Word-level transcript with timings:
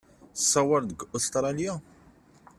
Tessawaleḍ-d 0.35 0.99
seg 1.01 1.09
Ustṛalya? 1.15 1.73